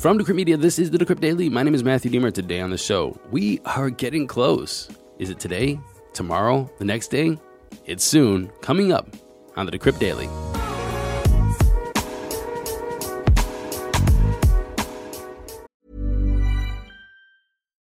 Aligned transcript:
From 0.00 0.18
Decrypt 0.18 0.34
Media, 0.34 0.56
this 0.56 0.78
is 0.78 0.90
the 0.90 0.96
Decrypt 0.96 1.20
Daily. 1.20 1.50
My 1.50 1.62
name 1.62 1.74
is 1.74 1.84
Matthew 1.84 2.10
Deemer. 2.10 2.30
Today 2.30 2.62
on 2.62 2.70
the 2.70 2.78
show, 2.78 3.20
we 3.30 3.60
are 3.66 3.90
getting 3.90 4.26
close. 4.26 4.88
Is 5.18 5.28
it 5.28 5.38
today? 5.38 5.78
Tomorrow? 6.14 6.70
The 6.78 6.86
next 6.86 7.08
day? 7.08 7.36
It's 7.84 8.02
soon. 8.02 8.48
Coming 8.62 8.92
up 8.92 9.14
on 9.58 9.66
the 9.66 9.72
Decrypt 9.72 9.98
Daily. 9.98 10.26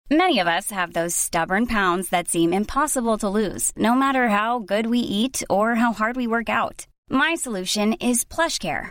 Many 0.08 0.38
of 0.38 0.46
us 0.46 0.70
have 0.70 0.92
those 0.92 1.16
stubborn 1.16 1.66
pounds 1.66 2.10
that 2.10 2.28
seem 2.28 2.52
impossible 2.52 3.18
to 3.18 3.28
lose, 3.28 3.72
no 3.76 3.96
matter 3.96 4.28
how 4.28 4.60
good 4.60 4.86
we 4.86 5.00
eat 5.00 5.42
or 5.50 5.74
how 5.74 5.92
hard 5.92 6.14
we 6.14 6.28
work 6.28 6.48
out. 6.48 6.86
My 7.10 7.34
solution 7.34 7.94
is 7.94 8.24
PlushCare. 8.24 8.90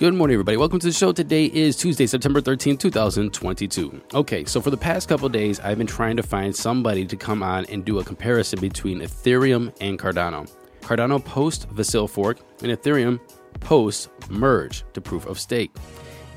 Good 0.00 0.14
morning, 0.14 0.32
everybody. 0.32 0.56
Welcome 0.56 0.78
to 0.78 0.86
the 0.86 0.94
show. 0.94 1.12
Today 1.12 1.44
is 1.44 1.76
Tuesday, 1.76 2.06
September 2.06 2.40
13th, 2.40 2.78
2022. 2.78 4.00
Okay, 4.14 4.46
so 4.46 4.58
for 4.58 4.70
the 4.70 4.76
past 4.78 5.10
couple 5.10 5.28
days, 5.28 5.60
I've 5.60 5.76
been 5.76 5.86
trying 5.86 6.16
to 6.16 6.22
find 6.22 6.56
somebody 6.56 7.04
to 7.04 7.18
come 7.18 7.42
on 7.42 7.66
and 7.66 7.84
do 7.84 7.98
a 7.98 8.04
comparison 8.04 8.60
between 8.60 9.00
Ethereum 9.00 9.76
and 9.78 9.98
Cardano. 9.98 10.50
Cardano 10.80 11.22
post 11.22 11.68
Vasil 11.68 12.08
fork 12.08 12.38
and 12.62 12.72
Ethereum 12.72 13.20
post 13.60 14.08
merge 14.30 14.84
to 14.94 15.02
proof 15.02 15.26
of 15.26 15.38
stake. 15.38 15.70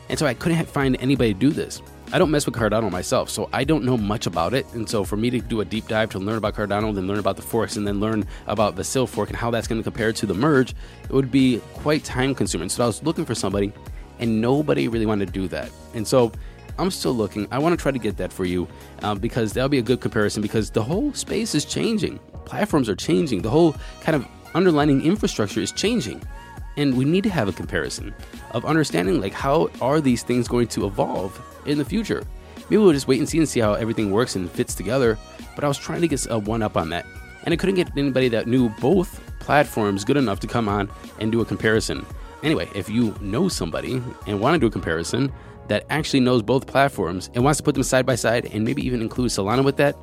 And 0.09 0.19
so 0.19 0.25
I 0.25 0.33
couldn't 0.33 0.65
find 0.65 0.97
anybody 0.99 1.33
to 1.33 1.39
do 1.39 1.49
this. 1.49 1.81
I 2.11 2.19
don't 2.19 2.29
mess 2.29 2.45
with 2.45 2.53
Cardano 2.53 2.91
myself, 2.91 3.31
so 3.31 3.49
I 3.51 3.63
don't 3.63 3.83
know 3.83 3.97
much 3.97 4.27
about 4.27 4.53
it. 4.53 4.71
And 4.73 4.87
so 4.87 5.03
for 5.03 5.17
me 5.17 5.31
to 5.31 5.39
do 5.39 5.61
a 5.61 5.65
deep 5.65 5.87
dive 5.87 6.11
to 6.11 6.19
learn 6.19 6.37
about 6.37 6.53
Cardano, 6.53 6.93
then 6.93 7.07
learn 7.07 7.17
about 7.17 7.37
the 7.37 7.41
forks, 7.41 7.75
and 7.75 7.87
then 7.87 7.99
learn 7.99 8.27
about 8.45 8.75
the 8.75 8.83
Sil 8.85 9.07
fork 9.07 9.29
and 9.29 9.37
how 9.37 9.49
that's 9.49 9.67
going 9.67 9.79
to 9.79 9.83
compare 9.83 10.13
to 10.13 10.25
the 10.27 10.33
merge, 10.35 10.75
it 11.03 11.11
would 11.11 11.31
be 11.31 11.59
quite 11.73 12.03
time 12.03 12.35
consuming. 12.35 12.69
So 12.69 12.83
I 12.83 12.87
was 12.87 13.01
looking 13.01 13.25
for 13.25 13.33
somebody, 13.33 13.73
and 14.19 14.39
nobody 14.39 14.87
really 14.87 15.07
wanted 15.07 15.25
to 15.25 15.33
do 15.33 15.47
that. 15.47 15.71
And 15.95 16.07
so 16.07 16.31
I'm 16.77 16.91
still 16.91 17.13
looking. 17.13 17.47
I 17.51 17.57
want 17.57 17.77
to 17.77 17.81
try 17.81 17.91
to 17.91 17.97
get 17.99 18.17
that 18.17 18.31
for 18.31 18.45
you 18.45 18.67
uh, 19.01 19.15
because 19.15 19.53
that'll 19.53 19.69
be 19.69 19.79
a 19.79 19.83
good 19.83 20.01
comparison 20.01 20.43
because 20.43 20.69
the 20.69 20.83
whole 20.83 21.13
space 21.13 21.55
is 21.55 21.65
changing. 21.65 22.19
Platforms 22.45 22.89
are 22.89 22.95
changing. 22.95 23.41
The 23.41 23.49
whole 23.49 23.75
kind 24.01 24.15
of 24.15 24.27
underlying 24.53 25.01
infrastructure 25.01 25.61
is 25.61 25.71
changing 25.71 26.21
and 26.77 26.95
we 26.95 27.05
need 27.05 27.23
to 27.23 27.29
have 27.29 27.47
a 27.47 27.53
comparison 27.53 28.13
of 28.51 28.65
understanding 28.65 29.21
like 29.21 29.33
how 29.33 29.69
are 29.81 30.01
these 30.01 30.23
things 30.23 30.47
going 30.47 30.67
to 30.67 30.85
evolve 30.85 31.39
in 31.65 31.77
the 31.77 31.85
future. 31.85 32.23
Maybe 32.69 32.77
we'll 32.77 32.93
just 32.93 33.07
wait 33.07 33.19
and 33.19 33.27
see 33.27 33.37
and 33.37 33.47
see 33.47 33.59
how 33.59 33.73
everything 33.73 34.11
works 34.11 34.35
and 34.35 34.49
fits 34.49 34.73
together. 34.73 35.17
But 35.55 35.63
I 35.63 35.67
was 35.67 35.77
trying 35.77 36.01
to 36.01 36.07
get 36.07 36.25
a 36.29 36.39
one 36.39 36.63
up 36.63 36.77
on 36.77 36.89
that, 36.89 37.05
and 37.43 37.53
I 37.53 37.57
couldn't 37.57 37.75
get 37.75 37.91
anybody 37.97 38.29
that 38.29 38.47
knew 38.47 38.69
both 38.81 39.21
platforms 39.39 40.03
good 40.03 40.17
enough 40.17 40.39
to 40.39 40.47
come 40.47 40.69
on 40.69 40.89
and 41.19 41.31
do 41.31 41.41
a 41.41 41.45
comparison. 41.45 42.05
Anyway, 42.41 42.69
if 42.75 42.89
you 42.89 43.15
know 43.21 43.47
somebody 43.47 44.01
and 44.27 44.39
want 44.39 44.55
to 44.55 44.59
do 44.59 44.67
a 44.67 44.71
comparison 44.71 45.31
that 45.67 45.85
actually 45.89 46.19
knows 46.19 46.41
both 46.41 46.67
platforms 46.67 47.29
and 47.33 47.43
wants 47.43 47.57
to 47.57 47.63
put 47.63 47.73
them 47.73 47.83
side 47.83 48.05
by 48.05 48.15
side 48.15 48.49
and 48.53 48.65
maybe 48.65 48.85
even 48.85 49.01
include 49.01 49.29
Solana 49.29 49.63
with 49.63 49.77
that, 49.77 49.95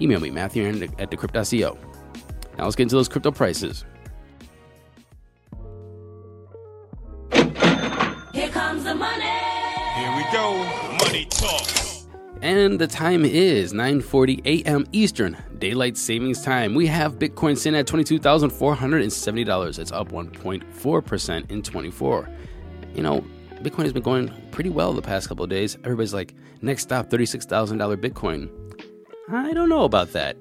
email 0.00 0.20
me, 0.20 0.30
Matthew 0.30 0.66
at 0.66 1.10
decrypt.co. 1.10 1.78
Now 2.56 2.64
let's 2.64 2.76
get 2.76 2.84
into 2.84 2.96
those 2.96 3.08
crypto 3.08 3.30
prices. 3.30 3.84
Go. 10.32 10.64
Money 11.04 11.26
talk. 11.26 11.66
And 12.40 12.78
the 12.78 12.86
time 12.86 13.24
is 13.24 13.72
9:40 13.72 14.46
a.m. 14.46 14.86
Eastern 14.92 15.36
Daylight 15.58 15.96
Savings 15.96 16.40
Time. 16.42 16.74
We 16.74 16.86
have 16.86 17.18
Bitcoin 17.18 17.58
sitting 17.58 17.78
at 17.78 17.86
$22,470. 17.86 19.78
It's 19.78 19.90
up 19.90 20.12
1.4% 20.12 21.50
in 21.50 21.62
24. 21.62 22.28
You 22.94 23.02
know, 23.02 23.24
Bitcoin 23.62 23.82
has 23.82 23.92
been 23.92 24.04
going 24.04 24.32
pretty 24.52 24.70
well 24.70 24.92
the 24.92 25.02
past 25.02 25.28
couple 25.28 25.42
of 25.42 25.50
days. 25.50 25.76
Everybody's 25.82 26.14
like, 26.14 26.34
next 26.62 26.82
stop, 26.82 27.10
$36,000 27.10 27.96
Bitcoin. 27.96 28.48
I 29.30 29.52
don't 29.52 29.68
know 29.68 29.82
about 29.82 30.12
that. 30.12 30.36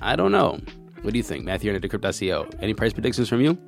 I 0.00 0.14
don't 0.14 0.32
know. 0.32 0.60
What 1.02 1.12
do 1.12 1.18
you 1.18 1.24
think? 1.24 1.44
Matthew 1.44 1.74
at 1.74 1.82
Decrypt.co. 1.82 2.48
Any 2.60 2.74
price 2.74 2.92
predictions 2.92 3.28
from 3.28 3.40
you? 3.40 3.58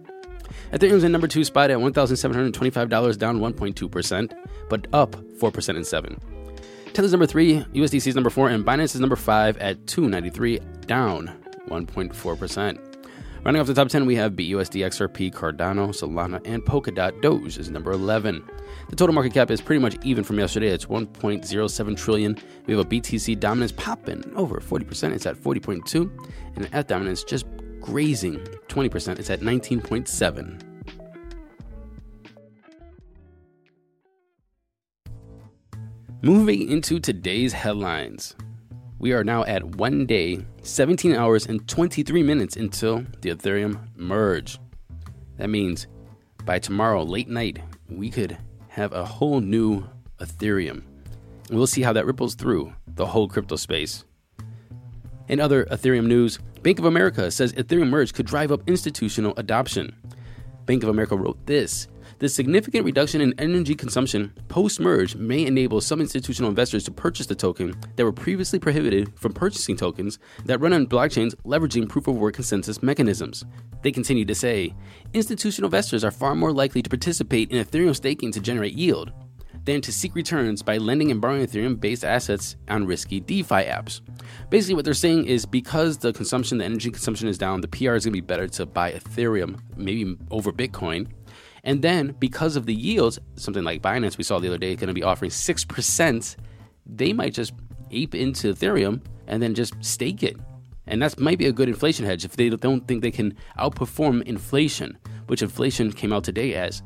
Ethereum's 0.73 1.05
in 1.05 1.13
number 1.13 1.29
two 1.29 1.45
spot 1.45 1.71
at 1.71 1.79
$1,725, 1.79 3.19
down 3.19 3.39
1.2%, 3.39 4.33
but 4.69 4.87
up 4.93 5.13
4% 5.13 5.77
in 5.77 5.85
7. 5.85 6.21
Tether's 6.93 7.11
number 7.11 7.27
three, 7.27 7.61
USDC 7.75 8.07
is 8.07 8.15
number 8.15 8.31
four, 8.31 8.49
and 8.49 8.65
Binance 8.65 8.95
is 8.95 9.01
number 9.01 9.17
five 9.17 9.57
at 9.59 9.87
293, 9.87 10.61
down 10.87 11.33
1.4%. 11.69 12.95
Running 13.45 13.61
off 13.61 13.67
the 13.67 13.75
top 13.75 13.89
10, 13.89 14.07
we 14.07 14.17
have 14.17 14.33
BUSD, 14.33 14.87
XRP, 14.87 15.31
Cardano, 15.31 15.89
Solana, 15.89 16.41
and 16.47 16.63
Polkadot. 16.63 17.21
Doge 17.21 17.59
is 17.59 17.69
number 17.69 17.93
11. 17.93 18.43
The 18.89 18.97
total 18.97 19.15
market 19.15 19.35
cap 19.35 19.51
is 19.51 19.61
pretty 19.61 19.83
much 19.83 19.97
even 20.03 20.25
from 20.25 20.39
yesterday. 20.39 20.69
It's 20.69 20.87
1.07 20.87 21.97
trillion. 21.97 22.39
We 22.67 22.75
have 22.75 22.87
a 22.87 22.89
BTC 22.89 23.39
dominance 23.41 23.73
popping 23.73 24.25
over 24.35 24.61
40%. 24.61 25.13
It's 25.13 25.27
at 25.27 25.37
40.2, 25.37 26.11
and 26.57 26.71
ETH 26.73 26.87
dominance 26.87 27.23
just 27.23 27.45
grazing 27.85 28.39
20%. 28.69 29.19
It's 29.19 29.29
at 29.29 29.41
19.7. 29.41 30.61
Moving 36.23 36.71
into 36.71 36.99
today's 36.99 37.53
headlines. 37.53 38.35
We 38.99 39.13
are 39.13 39.23
now 39.23 39.45
at 39.45 39.77
one 39.77 40.07
day, 40.07 40.47
17 40.63 41.15
hours, 41.15 41.45
and 41.45 41.69
23 41.69 42.23
minutes 42.23 42.57
until 42.57 43.05
the 43.21 43.29
Ethereum 43.29 43.79
merge. 43.97 44.59
That 45.37 45.51
means 45.51 45.87
by 46.47 46.59
tomorrow, 46.59 47.03
late 47.03 47.29
night, 47.29 47.59
we 47.91 48.09
could 48.09 48.39
have 48.69 48.95
a 48.95 49.05
whole 49.05 49.43
new 49.43 49.87
Ethereum. 50.21 50.83
We'll 51.51 51.67
see 51.67 51.83
how 51.83 51.93
that 51.93 52.07
ripples 52.07 52.35
through 52.35 52.73
the 52.87 53.05
whole 53.05 53.29
crypto 53.29 53.57
space. 53.57 54.07
In 55.29 55.41
other 55.41 55.67
Ethereum 55.67 56.07
news, 56.07 56.39
Bank 56.65 56.79
of 56.79 56.87
America 56.87 57.31
says 57.31 57.53
Ethereum 57.53 57.91
merge 57.91 58.15
could 58.15 58.25
drive 58.25 58.51
up 58.51 58.67
institutional 58.67 59.35
adoption. 59.37 59.95
Bank 60.65 60.83
of 60.83 60.89
America 60.89 61.15
wrote 61.15 61.45
this 61.45 61.89
The 62.21 62.29
significant 62.31 62.87
reduction 62.87 63.21
in 63.21 63.39
energy 63.39 63.75
consumption 63.75 64.33
post 64.49 64.81
merge 64.81 65.15
may 65.15 65.45
enable 65.45 65.83
some 65.83 66.01
institutional 66.01 66.49
investors 66.49 66.83
to 66.85 66.91
purchase 66.91 67.27
the 67.27 67.35
token 67.35 67.75
that 67.97 68.05
were 68.05 68.13
previously 68.13 68.59
prohibited 68.59 69.13
from 69.19 69.35
purchasing 69.35 69.77
tokens 69.77 70.19
that 70.47 70.59
run 70.59 70.73
on 70.73 70.87
blockchains 70.87 71.35
leveraging 71.45 71.87
proof 71.87 72.09
of 72.09 72.17
work 72.17 72.37
consensus 72.37 72.83
mechanisms. 72.83 73.45
They 73.83 73.93
continue 73.93 74.25
to 74.25 74.35
say 74.35 74.73
institutional 75.13 75.67
investors 75.67 76.03
are 76.03 76.11
far 76.11 76.35
more 76.35 76.51
likely 76.51 76.81
to 76.81 76.89
participate 76.89 77.51
in 77.51 77.63
Ethereum 77.63 77.95
staking 77.95 78.33
to 78.33 78.41
generate 78.41 78.73
yield 78.73 79.13
than 79.65 79.81
to 79.81 79.93
seek 79.93 80.15
returns 80.15 80.63
by 80.63 80.77
lending 80.77 81.11
and 81.11 81.21
borrowing 81.21 81.47
Ethereum 81.47 81.81
based 81.81 82.05
assets 82.05 82.57
on 82.69 82.87
risky 82.87 83.21
DeFi 83.21 83.65
apps. 83.65 84.01
Basically, 84.51 84.75
what 84.75 84.85
they're 84.85 84.95
saying 84.95 85.27
is 85.27 85.47
because 85.47 85.99
the 85.99 86.13
consumption, 86.13 86.59
the 86.59 86.65
energy 86.65 86.91
consumption 86.91 87.29
is 87.29 87.39
down, 87.39 87.61
the 87.61 87.69
PR 87.69 87.95
is 87.95 88.05
going 88.05 88.13
to 88.13 88.13
be 88.13 88.21
better 88.21 88.47
to 88.49 88.67
buy 88.67 88.93
Ethereum, 88.93 89.59
maybe 89.77 90.17
over 90.31 90.53
Bitcoin. 90.53 91.09
And 91.65 91.81
then 91.81 92.15
because 92.19 92.57
of 92.57 92.67
the 92.67 92.75
yields, 92.75 93.19
something 93.37 93.65
like 93.65 93.81
Binance 93.81 94.19
we 94.19 94.25
saw 94.25 94.39
the 94.39 94.49
other 94.49 94.59
day 94.59 94.73
is 94.73 94.77
going 94.77 94.89
to 94.89 94.95
be 94.95 95.03
offering 95.03 95.31
6%, 95.31 96.37
they 96.87 97.13
might 97.13 97.33
just 97.33 97.55
ape 97.91 98.15
into 98.15 98.53
Ethereum 98.53 99.01
and 99.27 99.43
then 99.43 99.55
just 99.55 99.75
stake 99.83 100.23
it. 100.23 100.37
And 100.87 101.01
that 101.01 101.19
might 101.19 101.39
be 101.39 101.47
a 101.47 101.53
good 101.53 101.69
inflation 101.69 102.05
hedge 102.05 102.27
if 102.27 102.37
they 102.37 102.51
don't 102.51 102.87
think 102.87 103.01
they 103.01 103.11
can 103.11 103.35
outperform 103.59 104.23
inflation, 104.25 104.99
which 105.29 105.41
inflation 105.41 105.91
came 105.91 106.13
out 106.13 106.25
today 106.25 106.55
as 106.55 106.83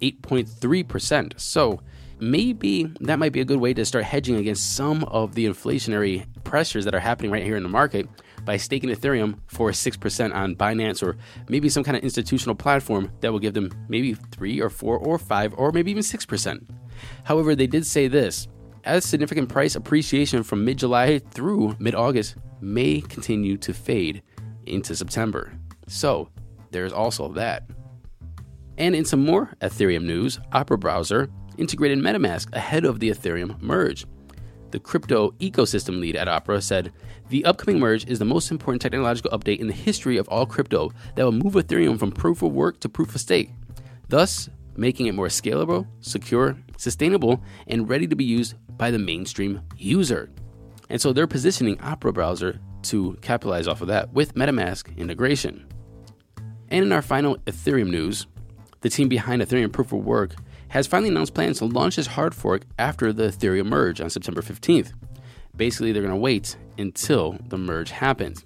8.3%. 0.00 1.40
So 1.40 1.80
maybe 2.20 2.84
that 3.00 3.18
might 3.18 3.32
be 3.32 3.40
a 3.40 3.44
good 3.44 3.60
way 3.60 3.74
to 3.74 3.84
start 3.84 4.04
hedging 4.04 4.36
against 4.36 4.74
some 4.76 5.04
of 5.04 5.34
the 5.34 5.46
inflationary 5.46 6.26
pressures 6.44 6.84
that 6.84 6.94
are 6.94 7.00
happening 7.00 7.30
right 7.30 7.42
here 7.42 7.56
in 7.56 7.62
the 7.62 7.68
market 7.68 8.06
by 8.44 8.56
staking 8.56 8.90
Ethereum 8.90 9.38
for 9.46 9.70
6% 9.70 10.34
on 10.34 10.56
Binance 10.56 11.02
or 11.02 11.16
maybe 11.48 11.68
some 11.68 11.84
kind 11.84 11.96
of 11.96 12.02
institutional 12.02 12.54
platform 12.54 13.10
that 13.20 13.32
will 13.32 13.38
give 13.38 13.54
them 13.54 13.70
maybe 13.88 14.14
3 14.14 14.60
or 14.60 14.70
4 14.70 14.98
or 14.98 15.18
5 15.18 15.54
or 15.56 15.72
maybe 15.72 15.90
even 15.90 16.02
6%. 16.02 16.68
However, 17.24 17.54
they 17.54 17.66
did 17.66 17.86
say 17.86 18.08
this 18.08 18.48
as 18.84 19.04
significant 19.04 19.48
price 19.48 19.74
appreciation 19.74 20.42
from 20.42 20.64
mid 20.64 20.78
July 20.78 21.18
through 21.18 21.76
mid 21.78 21.94
August 21.94 22.36
may 22.60 23.00
continue 23.00 23.56
to 23.58 23.72
fade 23.72 24.22
into 24.66 24.94
September. 24.94 25.52
So, 25.86 26.30
there's 26.70 26.92
also 26.92 27.32
that. 27.32 27.64
And 28.78 28.94
in 28.94 29.04
some 29.04 29.24
more 29.24 29.52
Ethereum 29.60 30.04
news, 30.04 30.40
Opera 30.52 30.78
Browser 30.78 31.28
integrated 31.60 31.98
MetaMask 31.98 32.52
ahead 32.54 32.84
of 32.84 32.98
the 32.98 33.10
Ethereum 33.10 33.60
merge. 33.60 34.06
the 34.70 34.80
crypto 34.80 35.30
ecosystem 35.40 36.00
lead 36.00 36.16
at 36.16 36.28
Opera, 36.28 36.60
said 36.60 36.92
the 37.28 37.44
upcoming 37.44 37.78
merge 37.78 38.06
is 38.06 38.18
the 38.18 38.24
most 38.24 38.50
important 38.50 38.82
technological 38.82 39.30
update 39.30 39.58
in 39.58 39.66
the 39.66 39.72
history 39.72 40.16
of 40.16 40.28
all 40.28 40.46
crypto 40.46 40.90
that 41.14 41.24
will 41.24 41.32
move 41.32 41.54
Ethereum 41.54 41.98
from 41.98 42.12
proof 42.12 42.42
of 42.42 42.52
work 42.52 42.80
to 42.80 42.88
proof 42.88 43.14
of 43.14 43.20
stake, 43.20 43.50
thus 44.08 44.48
making 44.76 45.06
it 45.06 45.14
more 45.14 45.28
scalable, 45.28 45.86
secure, 46.00 46.56
sustainable, 46.76 47.42
and 47.66 47.88
ready 47.88 48.06
to 48.06 48.16
be 48.16 48.24
used 48.24 48.54
by 48.76 48.90
the 48.90 48.98
mainstream 48.98 49.60
user. 49.76 50.30
And 50.88 51.00
so 51.00 51.12
they're 51.12 51.26
positioning 51.26 51.80
Opera 51.80 52.12
browser 52.12 52.58
to 52.82 53.16
capitalize 53.20 53.68
off 53.68 53.82
of 53.82 53.88
that 53.88 54.12
with 54.12 54.34
MetaMask 54.34 54.96
integration. 54.96 55.66
And 56.68 56.84
in 56.84 56.92
our 56.92 57.02
final 57.02 57.36
Ethereum 57.38 57.90
news, 57.90 58.26
the 58.80 58.88
team 58.88 59.08
behind 59.08 59.42
Ethereum 59.42 59.72
Proof 59.72 59.92
of 59.92 60.04
Work 60.04 60.36
has 60.70 60.86
finally 60.86 61.10
announced 61.10 61.34
plans 61.34 61.58
to 61.58 61.66
launch 61.66 61.96
this 61.96 62.06
hard 62.06 62.34
fork 62.34 62.62
after 62.78 63.12
the 63.12 63.24
Ethereum 63.24 63.66
merge 63.66 64.00
on 64.00 64.08
September 64.08 64.40
15th. 64.40 64.92
Basically, 65.56 65.92
they're 65.92 66.02
going 66.02 66.14
to 66.14 66.20
wait 66.20 66.56
until 66.78 67.38
the 67.48 67.58
merge 67.58 67.90
happens. 67.90 68.44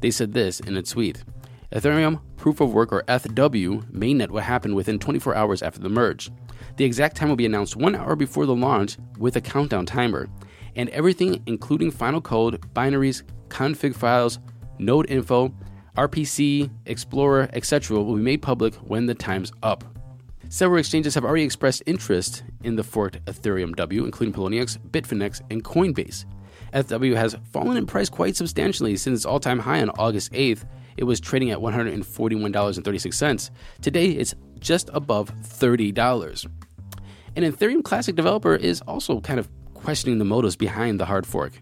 They 0.00 0.10
said 0.10 0.32
this 0.32 0.60
in 0.60 0.76
a 0.76 0.82
tweet 0.82 1.24
Ethereum 1.72 2.20
Proof 2.36 2.60
of 2.60 2.74
Work 2.74 2.92
or 2.92 3.04
ETHW, 3.04 3.90
mainnet 3.92 4.30
will 4.30 4.40
happen 4.40 4.74
within 4.74 4.98
24 4.98 5.34
hours 5.34 5.62
after 5.62 5.80
the 5.80 5.88
merge. 5.88 6.30
The 6.76 6.84
exact 6.84 7.16
time 7.16 7.28
will 7.28 7.36
be 7.36 7.46
announced 7.46 7.76
one 7.76 7.94
hour 7.94 8.16
before 8.16 8.44
the 8.44 8.54
launch 8.54 8.98
with 9.18 9.36
a 9.36 9.40
countdown 9.40 9.86
timer, 9.86 10.28
and 10.74 10.88
everything, 10.90 11.42
including 11.46 11.90
final 11.92 12.20
code, 12.20 12.60
binaries, 12.74 13.22
config 13.48 13.94
files, 13.94 14.40
node 14.78 15.08
info, 15.08 15.54
RPC, 15.96 16.70
Explorer, 16.86 17.48
etc., 17.52 17.98
will 17.98 18.16
be 18.16 18.22
made 18.22 18.42
public 18.42 18.74
when 18.76 19.06
the 19.06 19.14
time's 19.14 19.52
up. 19.62 19.84
Several 20.52 20.80
exchanges 20.80 21.14
have 21.14 21.24
already 21.24 21.44
expressed 21.44 21.82
interest 21.86 22.42
in 22.62 22.76
the 22.76 22.84
forked 22.84 23.24
Ethereum 23.24 23.74
W, 23.74 24.04
including 24.04 24.34
Poloniex, 24.34 24.76
Bitfinex, 24.90 25.40
and 25.50 25.64
Coinbase. 25.64 26.26
ETHW 26.74 27.16
has 27.16 27.34
fallen 27.50 27.78
in 27.78 27.86
price 27.86 28.10
quite 28.10 28.36
substantially 28.36 28.98
since 28.98 29.20
its 29.20 29.24
all 29.24 29.40
time 29.40 29.60
high 29.60 29.80
on 29.80 29.88
August 29.96 30.30
8th. 30.32 30.66
It 30.98 31.04
was 31.04 31.20
trading 31.20 31.52
at 31.52 31.58
$141.36. 31.58 33.50
Today, 33.80 34.10
it's 34.10 34.34
just 34.58 34.90
above 34.92 35.34
$30. 35.36 36.46
An 37.34 37.44
Ethereum 37.44 37.82
Classic 37.82 38.14
developer 38.14 38.54
is 38.54 38.82
also 38.82 39.22
kind 39.22 39.40
of 39.40 39.48
questioning 39.72 40.18
the 40.18 40.26
motives 40.26 40.54
behind 40.54 41.00
the 41.00 41.06
hard 41.06 41.26
fork. 41.26 41.54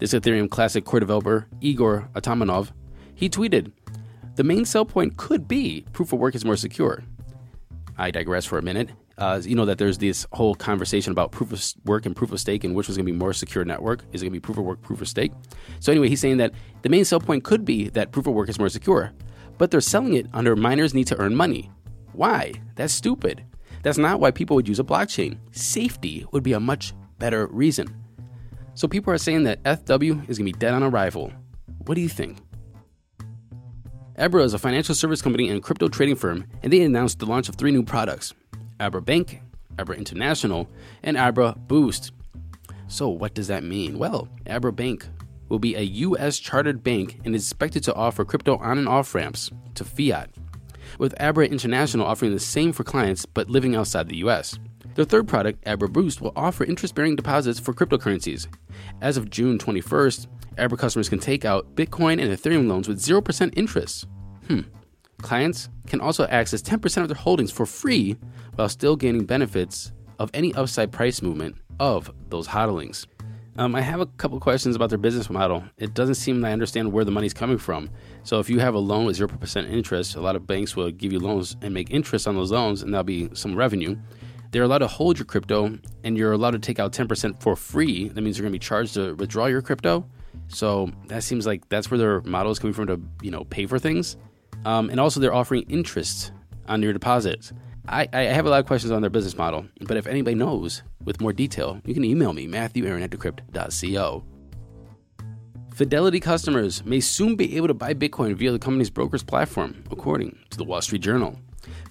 This 0.00 0.12
Ethereum 0.12 0.50
Classic 0.50 0.84
core 0.84 1.00
developer, 1.00 1.48
Igor 1.62 2.10
Artamonov, 2.12 2.72
he 3.14 3.30
tweeted, 3.30 3.72
The 4.36 4.44
main 4.44 4.66
sell 4.66 4.84
point 4.84 5.16
could 5.16 5.48
be 5.48 5.86
proof 5.94 6.12
of 6.12 6.18
work 6.18 6.34
is 6.34 6.44
more 6.44 6.58
secure. 6.58 7.04
I 7.96 8.10
digress 8.10 8.44
for 8.44 8.58
a 8.58 8.62
minute. 8.62 8.90
Uh, 9.16 9.40
you 9.44 9.54
know 9.54 9.64
that 9.64 9.78
there's 9.78 9.98
this 9.98 10.26
whole 10.32 10.54
conversation 10.54 11.12
about 11.12 11.30
proof 11.30 11.52
of 11.52 11.64
work 11.84 12.04
and 12.04 12.16
proof 12.16 12.32
of 12.32 12.40
stake 12.40 12.64
and 12.64 12.74
which 12.74 12.88
was 12.88 12.96
going 12.96 13.06
to 13.06 13.12
be 13.12 13.16
more 13.16 13.32
secure 13.32 13.64
network. 13.64 14.04
Is 14.12 14.22
it 14.22 14.26
going 14.26 14.32
to 14.32 14.36
be 14.36 14.40
proof 14.40 14.58
of 14.58 14.64
work, 14.64 14.82
proof 14.82 15.00
of 15.00 15.08
stake? 15.08 15.32
So 15.80 15.92
anyway, 15.92 16.08
he's 16.08 16.20
saying 16.20 16.38
that 16.38 16.52
the 16.82 16.88
main 16.88 17.04
sell 17.04 17.20
point 17.20 17.44
could 17.44 17.64
be 17.64 17.88
that 17.90 18.10
proof 18.10 18.26
of 18.26 18.34
work 18.34 18.48
is 18.48 18.58
more 18.58 18.68
secure, 18.68 19.12
but 19.58 19.70
they're 19.70 19.80
selling 19.80 20.14
it 20.14 20.26
under 20.32 20.56
miners 20.56 20.94
need 20.94 21.06
to 21.08 21.18
earn 21.18 21.36
money. 21.36 21.70
Why? 22.12 22.54
That's 22.74 22.92
stupid. 22.92 23.44
That's 23.82 23.98
not 23.98 24.18
why 24.18 24.30
people 24.30 24.56
would 24.56 24.68
use 24.68 24.80
a 24.80 24.84
blockchain. 24.84 25.38
Safety 25.52 26.24
would 26.32 26.42
be 26.42 26.54
a 26.54 26.60
much 26.60 26.94
better 27.18 27.46
reason. 27.46 27.94
So 28.74 28.88
people 28.88 29.12
are 29.12 29.18
saying 29.18 29.44
that 29.44 29.62
ETHW 29.62 30.28
is 30.28 30.38
going 30.38 30.46
to 30.46 30.52
be 30.52 30.58
dead 30.58 30.74
on 30.74 30.82
arrival. 30.82 31.32
What 31.86 31.94
do 31.94 32.00
you 32.00 32.08
think? 32.08 32.38
Abra 34.16 34.44
is 34.44 34.54
a 34.54 34.58
financial 34.58 34.94
service 34.94 35.20
company 35.20 35.48
and 35.48 35.60
crypto 35.60 35.88
trading 35.88 36.14
firm, 36.14 36.44
and 36.62 36.72
they 36.72 36.82
announced 36.82 37.18
the 37.18 37.26
launch 37.26 37.48
of 37.48 37.56
three 37.56 37.72
new 37.72 37.82
products 37.82 38.32
Abra 38.78 39.02
Bank, 39.02 39.40
Abra 39.76 39.96
International, 39.96 40.68
and 41.02 41.16
Abra 41.16 41.56
Boost. 41.66 42.12
So, 42.86 43.08
what 43.08 43.34
does 43.34 43.48
that 43.48 43.64
mean? 43.64 43.98
Well, 43.98 44.28
Abra 44.46 44.72
Bank 44.72 45.08
will 45.48 45.58
be 45.58 45.74
a 45.74 45.80
U.S. 45.80 46.38
chartered 46.38 46.84
bank 46.84 47.20
and 47.24 47.34
is 47.34 47.42
expected 47.42 47.82
to 47.84 47.94
offer 47.94 48.24
crypto 48.24 48.56
on 48.58 48.78
and 48.78 48.88
off 48.88 49.16
ramps 49.16 49.50
to 49.74 49.84
fiat, 49.84 50.30
with 50.96 51.20
Abra 51.20 51.46
International 51.46 52.06
offering 52.06 52.32
the 52.32 52.38
same 52.38 52.72
for 52.72 52.84
clients 52.84 53.26
but 53.26 53.50
living 53.50 53.74
outside 53.74 54.08
the 54.08 54.18
U.S. 54.18 54.60
Their 54.94 55.04
third 55.04 55.26
product, 55.26 55.66
Abra 55.66 55.88
Boost, 55.88 56.20
will 56.20 56.32
offer 56.36 56.64
interest 56.64 56.94
bearing 56.94 57.16
deposits 57.16 57.58
for 57.58 57.74
cryptocurrencies. 57.74 58.46
As 59.00 59.16
of 59.16 59.30
June 59.30 59.58
21st, 59.58 60.26
Abra 60.58 60.78
customers 60.78 61.08
can 61.08 61.18
take 61.18 61.44
out 61.44 61.74
Bitcoin 61.74 62.22
and 62.22 62.32
Ethereum 62.32 62.68
loans 62.68 62.88
with 62.88 62.98
0% 62.98 63.52
interest. 63.56 64.06
Hmm. 64.46 64.60
Clients 65.20 65.68
can 65.86 66.00
also 66.00 66.26
access 66.26 66.62
10% 66.62 67.02
of 67.02 67.08
their 67.08 67.16
holdings 67.16 67.50
for 67.50 67.66
free 67.66 68.16
while 68.54 68.68
still 68.68 68.94
gaining 68.94 69.24
benefits 69.24 69.92
of 70.18 70.30
any 70.32 70.54
upside 70.54 70.92
price 70.92 71.22
movement 71.22 71.56
of 71.80 72.12
those 72.28 72.46
hodlings. 72.48 73.06
Um, 73.56 73.76
I 73.76 73.82
have 73.82 74.00
a 74.00 74.06
couple 74.06 74.38
questions 74.40 74.74
about 74.74 74.88
their 74.88 74.98
business 74.98 75.30
model. 75.30 75.64
It 75.78 75.94
doesn't 75.94 76.16
seem 76.16 76.40
that 76.40 76.48
I 76.48 76.52
understand 76.52 76.92
where 76.92 77.04
the 77.04 77.12
money's 77.12 77.34
coming 77.34 77.58
from. 77.58 77.88
So, 78.24 78.40
if 78.40 78.50
you 78.50 78.58
have 78.58 78.74
a 78.74 78.80
loan 78.80 79.06
with 79.06 79.16
0% 79.16 79.70
interest, 79.70 80.16
a 80.16 80.20
lot 80.20 80.34
of 80.34 80.44
banks 80.44 80.74
will 80.74 80.90
give 80.90 81.12
you 81.12 81.20
loans 81.20 81.56
and 81.62 81.72
make 81.72 81.90
interest 81.90 82.26
on 82.26 82.34
those 82.34 82.50
loans, 82.50 82.82
and 82.82 82.92
that'll 82.92 83.04
be 83.04 83.30
some 83.32 83.54
revenue. 83.54 83.96
They're 84.54 84.62
allowed 84.62 84.78
to 84.78 84.86
hold 84.86 85.18
your 85.18 85.24
crypto, 85.24 85.76
and 86.04 86.16
you're 86.16 86.30
allowed 86.30 86.52
to 86.52 86.60
take 86.60 86.78
out 86.78 86.92
10% 86.92 87.42
for 87.42 87.56
free. 87.56 88.08
That 88.08 88.20
means 88.20 88.38
you're 88.38 88.44
going 88.44 88.52
to 88.52 88.54
be 88.54 88.64
charged 88.64 88.94
to 88.94 89.14
withdraw 89.16 89.46
your 89.46 89.60
crypto. 89.60 90.08
So 90.46 90.92
that 91.08 91.24
seems 91.24 91.44
like 91.44 91.68
that's 91.70 91.90
where 91.90 91.98
their 91.98 92.20
model 92.20 92.52
is 92.52 92.60
coming 92.60 92.72
from 92.72 92.86
to 92.86 93.00
you 93.20 93.32
know 93.32 93.42
pay 93.46 93.66
for 93.66 93.80
things, 93.80 94.16
um, 94.64 94.90
and 94.90 95.00
also 95.00 95.18
they're 95.18 95.34
offering 95.34 95.62
interest 95.62 96.30
on 96.68 96.82
your 96.82 96.92
deposits. 96.92 97.52
I, 97.88 98.08
I 98.12 98.20
have 98.22 98.46
a 98.46 98.48
lot 98.48 98.60
of 98.60 98.66
questions 98.66 98.92
on 98.92 99.00
their 99.00 99.10
business 99.10 99.36
model, 99.36 99.66
but 99.80 99.96
if 99.96 100.06
anybody 100.06 100.36
knows 100.36 100.84
with 101.02 101.20
more 101.20 101.32
detail, 101.32 101.80
you 101.84 101.92
can 101.92 102.04
email 102.04 102.32
me, 102.32 102.46
Matthew 102.46 102.86
Aaron 102.86 103.02
at 103.02 103.10
decrypt.co. 103.10 104.24
Fidelity 105.74 106.20
customers 106.20 106.84
may 106.84 107.00
soon 107.00 107.34
be 107.34 107.56
able 107.56 107.66
to 107.66 107.74
buy 107.74 107.92
Bitcoin 107.92 108.36
via 108.36 108.52
the 108.52 108.60
company's 108.60 108.88
broker's 108.88 109.24
platform, 109.24 109.82
according 109.90 110.38
to 110.50 110.56
the 110.56 110.64
Wall 110.64 110.80
Street 110.80 111.02
Journal. 111.02 111.40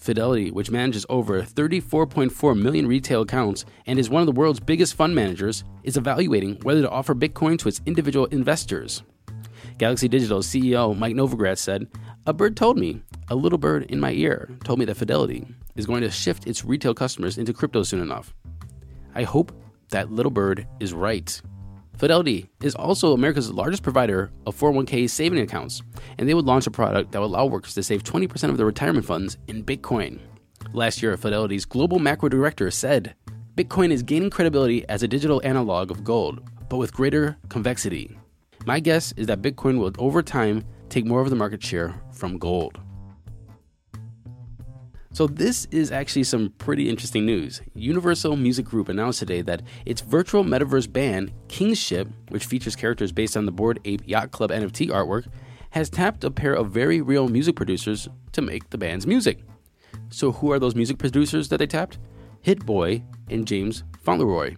Fidelity, 0.04 0.52
which 0.52 0.70
manages 0.70 1.06
over 1.08 1.42
34.4 1.42 2.60
million 2.60 2.86
retail 2.86 3.22
accounts 3.22 3.64
and 3.86 3.98
is 3.98 4.10
one 4.10 4.22
of 4.22 4.26
the 4.26 4.34
world's 4.34 4.60
biggest 4.60 4.96
fund 4.96 5.16
managers, 5.16 5.64
is 5.84 5.96
evaluating 5.96 6.60
whether 6.64 6.82
to 6.82 6.90
offer 6.90 7.16
Bitcoin 7.16 7.58
to 7.60 7.70
its 7.70 7.80
individual 7.86 8.26
investors. 8.26 9.02
Galaxy 9.78 10.10
Digital 10.10 10.40
CEO 10.40 10.98
Mike 10.98 11.16
Novogratz 11.16 11.60
said, 11.60 11.88
A 12.26 12.34
bird 12.34 12.58
told 12.58 12.78
me, 12.78 13.02
a 13.30 13.36
little 13.36 13.58
bird 13.58 13.84
in 13.84 14.02
my 14.02 14.12
ear 14.12 14.50
told 14.66 14.78
me 14.78 14.84
that 14.86 14.98
Fidelity 14.98 15.48
is 15.78 15.86
going 15.86 16.02
to 16.02 16.12
shift 16.12 16.48
its 16.48 16.66
retail 16.66 16.94
customers 16.94 17.38
into 17.38 17.54
crypto 17.54 17.82
soon 17.82 18.02
enough. 18.02 18.34
I 19.16 19.24
hope 19.24 19.54
that 19.92 20.12
little 20.12 20.32
bird 20.32 20.68
is 20.82 20.94
right. 20.94 21.42
Fidelity 21.98 22.50
is 22.62 22.75
also 22.75 23.13
America's 23.13 23.51
largest 23.51 23.84
provider 23.84 24.31
of 24.45 24.57
401k 24.57 25.10
saving 25.10 25.40
accounts, 25.40 25.81
and 26.18 26.28
they 26.28 26.34
would 26.34 26.45
launch 26.45 26.68
a 26.68 26.72
product 26.72 27.12
that 27.12 27.19
would 27.19 27.28
allow 27.28 27.45
workers 27.45 27.75
to 27.75 27.84
save 27.84 28.04
20% 28.04 28.50
of 28.50 28.58
their 28.58 28.65
retirement 28.65 29.06
funds 29.06 29.38
in 29.48 29.63
Bitcoin. 29.63 30.20
Last 30.74 31.01
year, 31.01 31.15
Fidelity's 31.15 31.65
global 31.65 32.00
macro 32.00 32.29
director 32.29 32.72
said 32.72 33.15
Bitcoin 33.56 33.91
is 33.91 34.01
gaining 34.01 34.32
credibility 34.32 34.88
as 34.89 35.03
a 35.03 35.08
digital 35.08 35.41
analog 35.44 35.91
of 35.91 36.03
gold, 36.03 36.41
but 36.70 36.77
with 36.77 36.94
greater 36.94 37.38
convexity. 37.50 38.18
My 38.65 38.79
guess 38.79 39.13
is 39.15 39.27
that 39.27 39.41
Bitcoin 39.41 39.77
will, 39.77 39.91
over 40.00 40.24
time, 40.24 40.65
take 40.89 41.06
more 41.06 41.22
of 41.22 41.29
the 41.29 41.36
market 41.36 41.62
share 41.62 42.01
from 42.12 42.38
gold. 42.39 42.79
So, 45.13 45.27
this 45.27 45.67
is 45.70 45.91
actually 45.91 46.24
some 46.24 46.55
pretty 46.58 46.89
interesting 46.89 47.24
news. 47.24 47.62
Universal 47.75 48.36
Music 48.36 48.65
Group 48.65 48.89
announced 48.89 49.20
today 49.20 49.43
that 49.43 49.62
its 49.86 50.01
virtual 50.01 50.43
metaverse 50.43 50.91
band, 50.91 51.32
Kingship, 51.48 52.08
which 52.29 52.46
features 52.46 52.75
characters 52.75 53.12
based 53.12 53.38
on 53.38 53.46
the 53.46 53.51
Bored 53.51 53.79
Ape 53.86 54.01
Yacht 54.08 54.32
Club 54.32 54.50
NFT 54.50 54.89
artwork, 54.89 55.27
has 55.70 55.88
tapped 55.88 56.24
a 56.24 56.32
pair 56.32 56.55
of 56.55 56.72
very 56.72 57.00
real 57.00 57.27
music 57.27 57.55
producers 57.55 58.10
to 58.32 58.41
make 58.41 58.72
the 58.72 58.77
band's 58.79 59.05
music. 59.05 59.43
So, 60.10 60.32
who 60.32 60.51
are 60.51 60.58
those 60.58 60.74
music 60.74 60.98
producers 60.98 61.48
that 61.50 61.58
they 61.58 61.67
tapped? 61.67 62.00
Hit 62.41 62.65
Boy 62.65 63.03
and 63.29 63.46
James 63.46 63.84
Fauntleroy. 64.01 64.55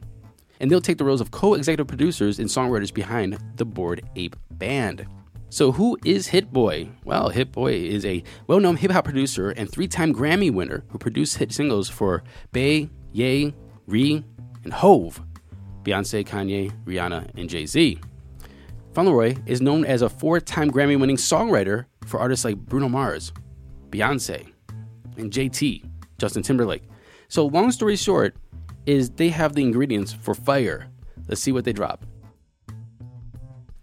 And 0.61 0.71
they'll 0.71 0.79
take 0.79 0.99
the 0.99 1.03
roles 1.03 1.19
of 1.19 1.31
co 1.31 1.55
executive 1.55 1.87
producers 1.87 2.39
and 2.39 2.47
songwriters 2.47 2.93
behind 2.93 3.37
the 3.57 3.65
Bored 3.65 4.03
Ape 4.15 4.37
Band. 4.51 5.05
So, 5.55 5.71
who 5.71 5.97
is 6.03 6.27
Hit 6.27 6.51
Boy? 6.51 6.89
Well, 7.05 7.29
Hit 7.29 7.53
Boy 7.53 7.75
is 7.75 8.03
a 8.03 8.21
well 8.45 8.59
known 8.59 8.75
hip 8.75 8.91
hop 8.91 9.05
producer 9.05 9.51
and 9.51 9.71
three 9.71 9.87
time 9.87 10.13
Grammy 10.13 10.53
winner 10.53 10.83
who 10.89 10.97
produced 10.97 11.37
hit 11.37 11.53
singles 11.53 11.87
for 11.87 12.25
Bey, 12.51 12.89
Ye, 13.13 13.53
Ree, 13.87 14.25
and 14.65 14.73
Hove, 14.73 15.23
Beyonce, 15.83 16.27
Kanye, 16.27 16.73
Rihanna, 16.83 17.31
and 17.37 17.49
Jay 17.49 17.65
Z. 17.65 18.01
Fauntleroy 18.93 19.37
is 19.45 19.61
known 19.61 19.85
as 19.85 20.01
a 20.01 20.09
four 20.09 20.41
time 20.41 20.69
Grammy 20.69 20.99
winning 20.99 21.15
songwriter 21.15 21.85
for 22.05 22.19
artists 22.19 22.43
like 22.43 22.57
Bruno 22.57 22.89
Mars, 22.89 23.31
Beyonce, 23.91 24.51
and 25.15 25.31
JT, 25.31 25.89
Justin 26.17 26.43
Timberlake. 26.43 26.83
So, 27.29 27.45
long 27.45 27.71
story 27.71 27.95
short, 27.95 28.35
is 28.85 29.09
they 29.11 29.29
have 29.29 29.53
the 29.53 29.61
ingredients 29.61 30.11
for 30.11 30.35
fire. 30.35 30.89
Let's 31.29 31.39
see 31.39 31.53
what 31.53 31.63
they 31.63 31.71
drop 31.71 32.05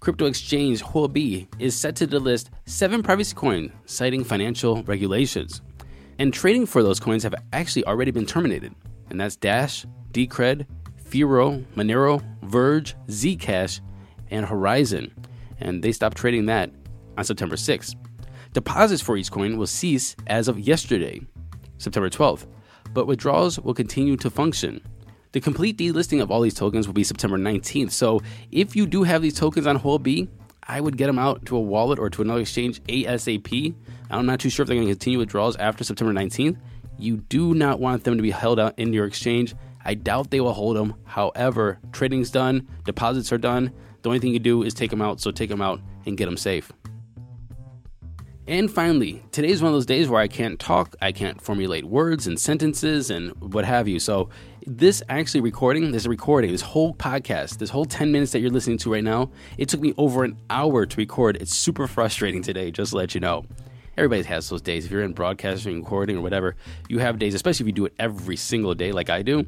crypto 0.03 0.27
exchange 0.27 0.83
Huobi 0.83 1.47
is 1.61 1.77
set 1.77 1.95
to 1.95 2.09
delist 2.09 2.49
seven 2.67 3.05
privacy 3.05 3.37
coins, 3.37 3.71
citing 3.87 4.25
financial 4.25 4.83
regulations. 4.83 5.63
And 6.19 6.35
trading 6.35 6.67
for 6.67 6.83
those 6.83 6.99
coins 6.99 7.23
have 7.23 7.37
actually 7.53 7.85
already 7.85 8.11
been 8.11 8.27
terminated, 8.27 8.75
and 9.11 9.21
that's 9.21 9.37
Dash, 9.37 9.87
Decred, 10.11 10.67
Firo, 11.09 11.65
Monero, 11.77 12.21
Verge, 12.43 12.97
Zcash, 13.07 13.81
and 14.29 14.45
Horizen. 14.45 15.13
and 15.61 15.85
they 15.85 15.93
stopped 15.93 16.17
trading 16.17 16.47
that 16.47 16.73
on 17.17 17.23
September 17.23 17.55
6th. 17.55 17.95
Deposits 18.55 19.03
for 19.03 19.17
each 19.17 19.31
coin 19.31 19.57
will 19.57 19.69
cease 19.69 20.17
as 20.27 20.49
of 20.49 20.59
yesterday, 20.59 21.21
September 21.79 22.11
12th, 22.11 22.47
but 22.93 23.07
withdrawals 23.07 23.61
will 23.61 23.73
continue 23.73 24.17
to 24.17 24.31
function. 24.31 24.81
The 25.33 25.41
complete 25.41 25.79
delisting 25.79 26.23
of 26.23 26.31
all 26.31 26.43
these 26.43 26.55
tokens 26.55 26.87
will 26.87 26.95
be 26.95 27.05
September 27.05 27.39
19th. 27.39 27.91
So 27.91 28.21
if 28.51 28.77
you 28.77 28.87
do 28.87 29.03
have 29.03 29.23
these 29.23 29.35
tokens 29.35 29.67
on 29.67 29.79
Huobi, 29.79 30.03
B, 30.03 30.29
I 30.65 30.81
would 30.81 30.97
get 30.97 31.07
them 31.07 31.19
out 31.19 31.47
to 31.47 31.57
a 31.57 31.61
wallet 31.61 31.99
or 31.99 32.11
to 32.11 32.23
another 32.23 32.41
exchange 32.41 32.83
ASAP. 32.85 33.75
I'm 34.11 34.27
not 34.27 34.41
too 34.41 34.51
sure 34.51 34.63
if 34.63 34.69
they're 34.69 34.77
going 34.77 34.87
to 34.87 34.93
continue 34.95 35.19
withdrawals 35.19 35.57
after 35.57 35.85
September 35.85 36.13
19th. 36.13 36.59
You 36.99 37.17
do 37.17 37.55
not 37.55 37.81
want 37.81 38.05
them 38.05 38.17
to 38.17 38.23
be 38.23 38.31
held 38.31 38.61
out 38.61 38.79
in 38.79 38.93
your 38.93 39.07
exchange. 39.07 39.55
I 39.85 39.95
doubt 39.95 40.31
they 40.31 40.41
will 40.41 40.53
hold 40.53 40.77
them. 40.77 40.95
However, 41.05 41.81
trading's 41.93 42.31
done, 42.31 42.69
deposits 42.85 43.33
are 43.33 43.39
done. 43.39 43.73
The 44.03 44.09
only 44.09 44.19
thing 44.19 44.33
you 44.33 44.39
do 44.39 44.63
is 44.63 44.75
take 44.75 44.91
them 44.91 45.03
out, 45.03 45.21
so 45.21 45.31
take 45.31 45.49
them 45.49 45.63
out 45.63 45.81
and 46.07 46.17
get 46.17 46.27
them 46.27 46.37
safe. 46.37 46.71
And 48.47 48.71
finally, 48.71 49.23
today's 49.31 49.63
one 49.63 49.69
of 49.69 49.75
those 49.75 49.87
days 49.87 50.09
where 50.09 50.21
I 50.21 50.29
can't 50.29 50.59
talk, 50.59 50.97
I 51.01 51.13
can't 51.13 51.41
formulate 51.41 51.85
words 51.85 52.27
and 52.27 52.39
sentences 52.39 53.09
and 53.11 53.33
what 53.53 53.65
have 53.65 53.87
you. 53.87 53.99
So, 54.01 54.31
this 54.67 55.03
actually 55.09 55.41
recording, 55.41 55.93
this 55.93 56.07
recording, 56.07 56.53
this 56.53 56.61
whole 56.61 56.95
podcast, 56.95 57.59
this 57.59 57.71
whole 57.71 57.85
10 57.85 58.13
minutes 58.13 58.33
that 58.33 58.41
you're 58.41 58.51
listening 58.51 58.79
to 58.79 58.93
right 58.93 59.03
now, 59.03 59.31
it 59.59 59.69
took 59.69 59.81
me 59.81 59.95
over 59.97 60.25
an 60.25 60.39
hour 60.51 60.87
to 60.87 60.97
record. 60.97 61.37
It's 61.41 61.55
super 61.55 61.87
frustrating 61.87 62.43
today, 62.43 62.71
just 62.71 62.91
to 62.91 62.97
let 62.97 63.15
you 63.15 63.21
know. 63.21 63.45
Everybody 63.97 64.23
has 64.23 64.49
those 64.49 64.63
days. 64.63 64.87
If 64.87 64.91
you're 64.91 65.03
in 65.03 65.13
broadcasting, 65.13 65.77
recording, 65.77 66.17
or 66.17 66.21
whatever, 66.21 66.57
you 66.89 66.99
have 67.01 67.19
days, 67.19 67.35
especially 67.35 67.65
if 67.65 67.69
you 67.69 67.73
do 67.73 67.85
it 67.87 67.95
every 67.99 68.37
single 68.37 68.75
day 68.75 68.93
like 68.93 69.11
I 69.11 69.23
do. 69.23 69.45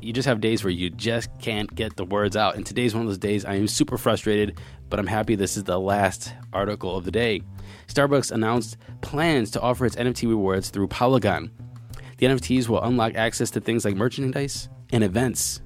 You 0.00 0.12
just 0.12 0.26
have 0.26 0.40
days 0.40 0.62
where 0.62 0.70
you 0.70 0.90
just 0.90 1.30
can't 1.40 1.74
get 1.74 1.96
the 1.96 2.04
words 2.04 2.36
out. 2.36 2.56
And 2.56 2.66
today's 2.66 2.94
one 2.94 3.02
of 3.02 3.08
those 3.08 3.18
days 3.18 3.44
I 3.44 3.54
am 3.54 3.66
super 3.66 3.96
frustrated, 3.96 4.58
but 4.90 4.98
I'm 4.98 5.06
happy 5.06 5.34
this 5.34 5.56
is 5.56 5.64
the 5.64 5.80
last 5.80 6.32
article 6.52 6.96
of 6.96 7.04
the 7.04 7.10
day. 7.10 7.42
Starbucks 7.86 8.30
announced 8.30 8.76
plans 9.00 9.50
to 9.52 9.60
offer 9.60 9.86
its 9.86 9.96
NFT 9.96 10.28
rewards 10.28 10.68
through 10.70 10.88
Polygon. 10.88 11.50
The 12.18 12.26
NFTs 12.26 12.68
will 12.68 12.82
unlock 12.82 13.14
access 13.14 13.50
to 13.52 13.60
things 13.60 13.84
like 13.84 13.96
merchandise 13.96 14.68
and 14.92 15.02
events. 15.02 15.60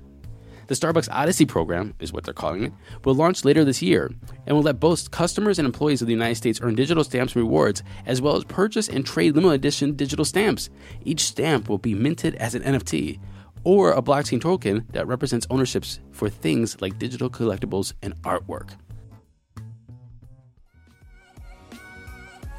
The 0.68 0.74
Starbucks 0.74 1.08
Odyssey 1.10 1.46
program, 1.46 1.94
is 1.98 2.12
what 2.12 2.24
they're 2.24 2.34
calling 2.34 2.64
it, 2.64 2.72
will 3.02 3.14
launch 3.14 3.42
later 3.42 3.64
this 3.64 3.80
year 3.80 4.10
and 4.46 4.54
will 4.54 4.62
let 4.62 4.78
both 4.78 5.10
customers 5.10 5.58
and 5.58 5.64
employees 5.64 6.02
of 6.02 6.08
the 6.08 6.12
United 6.12 6.34
States 6.34 6.60
earn 6.62 6.74
digital 6.74 7.02
stamps 7.04 7.34
and 7.34 7.42
rewards, 7.42 7.82
as 8.04 8.20
well 8.20 8.36
as 8.36 8.44
purchase 8.44 8.86
and 8.86 9.06
trade 9.06 9.34
limited 9.34 9.54
edition 9.54 9.96
digital 9.96 10.26
stamps. 10.26 10.68
Each 11.04 11.24
stamp 11.24 11.70
will 11.70 11.78
be 11.78 11.94
minted 11.94 12.34
as 12.34 12.54
an 12.54 12.62
NFT 12.62 13.18
or 13.64 13.92
a 13.92 14.02
blockchain 14.02 14.42
token 14.42 14.86
that 14.90 15.06
represents 15.06 15.46
ownerships 15.48 16.00
for 16.12 16.28
things 16.28 16.80
like 16.82 16.98
digital 16.98 17.30
collectibles 17.30 17.94
and 18.02 18.14
artwork. 18.22 18.72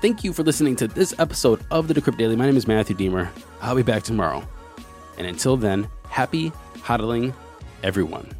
Thank 0.02 0.24
you 0.24 0.32
for 0.32 0.44
listening 0.44 0.78
to 0.78 0.88
this 0.88 1.14
episode 1.20 1.60
of 1.72 1.90
the 1.90 1.94
Decrypt 1.94 2.18
Daily. 2.18 2.38
My 2.38 2.46
name 2.46 2.56
is 2.56 2.70
Matthew 2.70 2.96
Deemer. 2.96 3.30
I'll 3.62 3.76
be 3.76 3.84
back 3.84 4.02
tomorrow. 4.02 4.48
And 5.18 5.28
until 5.28 5.58
then, 5.58 5.90
happy 6.08 6.54
hodling, 6.76 7.34
everyone. 7.84 8.34